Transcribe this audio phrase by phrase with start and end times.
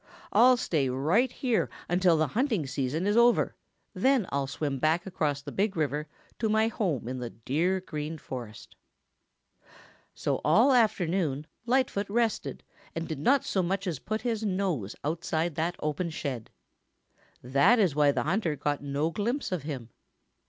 [0.33, 3.53] I'll stay right around here until the hunting season is over,
[3.93, 6.07] then I'll swim back across the Big River
[6.39, 8.75] to my home in the dear Green Forest."
[10.15, 12.63] So all afternoon Lightfoot rested
[12.95, 16.49] and did not so much as put his nose outside that open shed.
[17.43, 19.91] That is why the hunter got no glimpse of him.